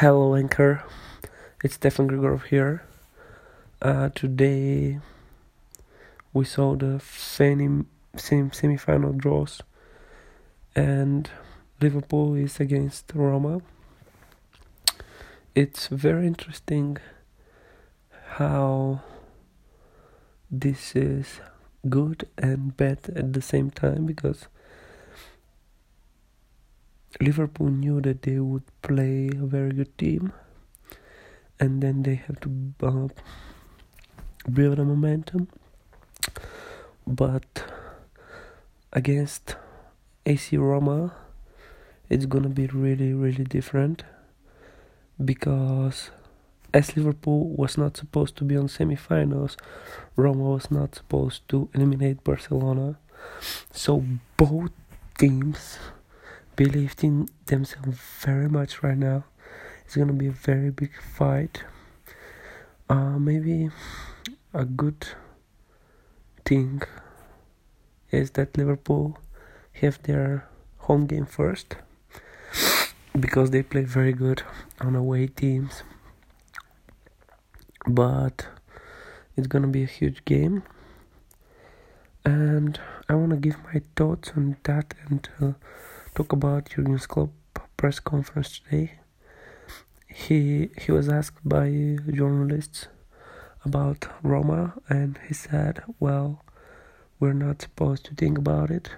[0.00, 0.84] Hello, Anchor.
[1.64, 2.84] It's Stefan Grigorov here.
[3.82, 5.00] Uh, today
[6.32, 9.60] we saw the semi semi-final draws,
[10.76, 11.28] and
[11.80, 13.60] Liverpool is against Roma.
[15.56, 16.98] It's very interesting
[18.38, 19.00] how
[20.48, 21.40] this is
[21.88, 24.46] good and bad at the same time because
[27.20, 30.32] Liverpool knew that they would play a very good team,
[31.58, 32.50] and then they have to
[32.82, 33.08] uh,
[34.52, 35.48] build a momentum.
[37.06, 37.64] But
[38.92, 39.56] against
[40.26, 41.14] AC Roma,
[42.08, 44.04] it's gonna be really, really different
[45.22, 46.10] because
[46.72, 49.56] as Liverpool was not supposed to be on semi-finals,
[50.16, 52.98] Roma was not supposed to eliminate Barcelona.
[53.72, 54.04] So
[54.36, 54.70] both
[55.18, 55.78] teams
[56.58, 59.22] believed in themselves very much right now.
[59.84, 61.62] It's gonna be a very big fight.
[62.90, 63.70] Uh, maybe
[64.52, 65.06] a good
[66.44, 66.82] thing
[68.10, 69.18] is that Liverpool
[69.74, 71.76] have their home game first
[73.18, 74.42] because they play very good
[74.80, 75.84] on away teams.
[77.86, 78.48] But
[79.36, 80.64] it's gonna be a huge game,
[82.24, 85.28] and I wanna give my thoughts on that and.
[85.40, 85.52] Uh,
[86.14, 87.30] talk about Jurgen Klopp
[87.76, 88.92] press conference today.
[90.06, 91.68] He he was asked by
[92.10, 92.88] journalists
[93.64, 96.44] about Roma, and he said, "Well,
[97.20, 98.90] we're not supposed to think about it.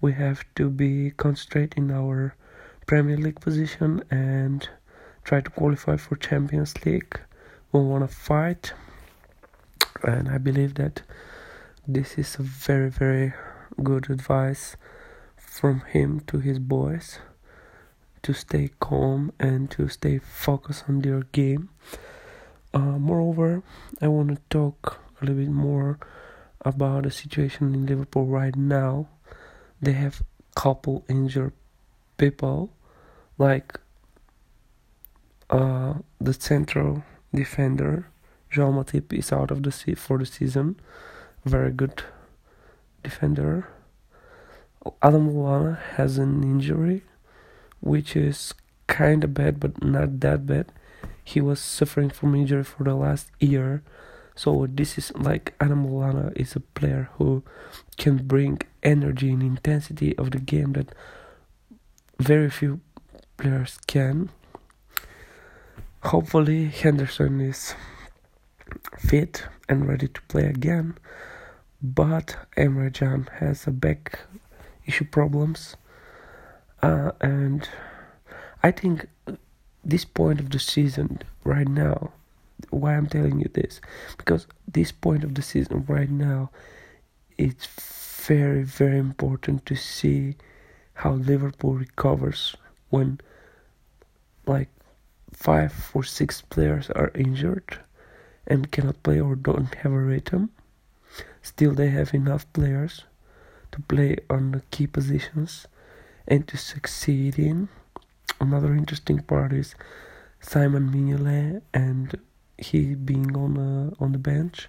[0.00, 2.34] We have to be concentrate in our
[2.86, 4.68] Premier League position and
[5.24, 7.20] try to qualify for Champions League.
[7.72, 8.72] We want to fight."
[10.02, 11.02] And I believe that
[11.86, 13.32] this is a very very
[13.82, 14.76] good advice
[15.58, 17.18] from him to his boys
[18.22, 21.68] to stay calm and to stay focused on their game.
[22.72, 23.62] Uh, moreover,
[24.00, 25.98] I want to talk a little bit more
[26.64, 29.08] about the situation in Liverpool right now.
[29.82, 30.22] They have
[30.54, 31.52] couple injured
[32.18, 32.70] people,
[33.36, 33.78] like
[35.50, 37.04] uh, the central
[37.34, 38.08] defender
[38.52, 40.76] Joël Matip is out of the sea for the season.
[41.44, 42.02] Very good
[43.02, 43.68] defender.
[45.02, 47.02] Adam Lallana has an injury,
[47.80, 48.54] which is
[48.86, 50.72] kind of bad, but not that bad.
[51.22, 53.82] He was suffering from injury for the last year,
[54.34, 57.42] so this is like Adam Lallana is a player who
[57.96, 60.94] can bring energy and intensity of the game that
[62.18, 62.80] very few
[63.36, 64.30] players can.
[66.04, 67.74] Hopefully, Henderson is
[68.98, 70.96] fit and ready to play again,
[71.82, 74.20] but Emre Can has a back
[74.88, 75.76] issue problems.
[76.82, 77.68] Uh, and
[78.62, 79.06] I think
[79.84, 82.12] this point of the season right now
[82.70, 83.80] why I'm telling you this
[84.16, 86.50] because this point of the season right now
[87.38, 87.66] it's
[88.26, 90.34] very very important to see
[90.94, 92.56] how Liverpool recovers
[92.90, 93.20] when
[94.46, 94.68] like
[95.32, 97.78] five or six players are injured
[98.46, 100.50] and cannot play or don't have a rhythm.
[101.42, 103.04] Still they have enough players
[103.78, 105.66] to play on the key positions
[106.26, 107.68] and to succeed in.
[108.40, 109.74] Another interesting part is
[110.40, 112.18] Simon Mignolet and
[112.56, 114.68] he being on the on the bench.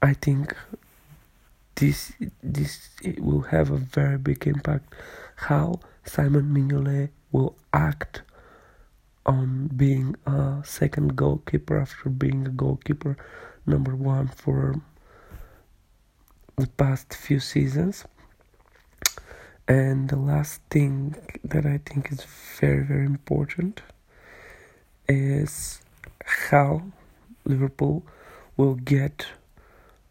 [0.00, 0.56] I think
[1.76, 4.94] this this will have a very big impact
[5.48, 8.22] how Simon Mignolet will act
[9.24, 13.16] on being a second goalkeeper after being a goalkeeper
[13.66, 14.80] number one for
[16.56, 18.04] the past few seasons.
[19.68, 21.14] And the last thing
[21.44, 22.24] that I think is
[22.60, 23.82] very, very important
[25.08, 25.80] is
[26.24, 26.82] how
[27.44, 28.04] Liverpool
[28.56, 29.26] will get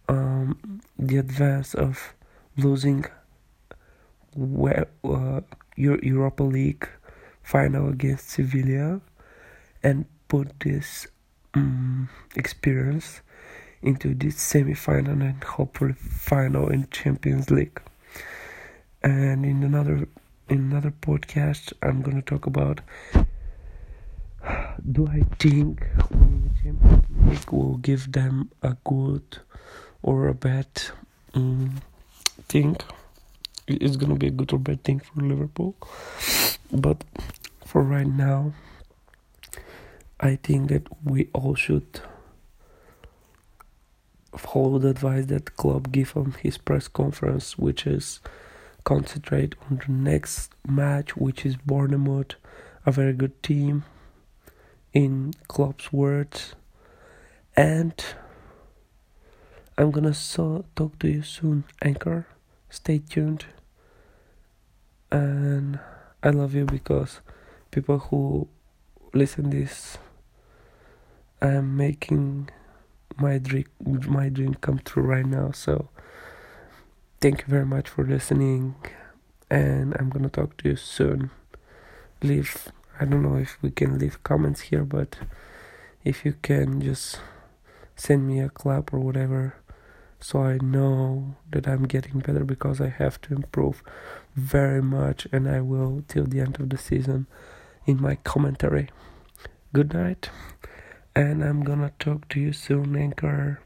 [0.07, 2.13] um, the advance of
[2.57, 3.05] losing
[4.35, 5.41] uh,
[5.75, 6.87] Europa League
[7.43, 9.01] final against Sevilla
[9.83, 11.07] and put this
[11.53, 13.21] um, experience
[13.81, 17.81] into this semi-final and hopefully final in Champions League.
[19.03, 20.07] And in another
[20.49, 22.81] in another podcast, I'm gonna talk about
[24.91, 29.39] do I think winning Champions League will give them a good
[30.03, 30.67] or a bad
[31.33, 31.81] um,
[32.47, 32.77] thing?
[33.67, 35.75] It's gonna be a good or bad thing for Liverpool,
[36.71, 37.03] but
[37.65, 38.53] for right now,
[40.19, 42.01] I think that we all should
[44.37, 48.19] follow the advice that Klopp gave on his press conference, which is
[48.83, 52.35] concentrate on the next match, which is Bournemouth
[52.85, 53.83] a very good team
[54.93, 56.55] in Klopp's words.
[57.55, 57.93] And
[59.77, 62.27] I'm gonna so talk to you soon anchor.
[62.69, 63.45] Stay tuned.
[65.11, 65.79] And
[66.23, 67.19] I love you because
[67.69, 68.47] people who
[69.13, 69.97] listen this
[71.41, 72.49] I'm making
[73.21, 73.65] my dream
[74.07, 75.51] my dream come true right now.
[75.51, 75.89] So
[77.19, 78.75] thank you very much for listening
[79.49, 81.29] and I'm gonna talk to you soon.
[82.23, 85.17] Leave I don't know if we can leave comments here but
[86.03, 87.19] if you can just
[87.95, 89.55] send me a clap or whatever
[90.19, 93.83] so I know that I'm getting better because I have to improve
[94.35, 97.27] very much and I will till the end of the season
[97.85, 98.89] in my commentary.
[99.73, 100.29] Good night
[101.15, 103.59] and I'm gonna talk to you soon, Anchor.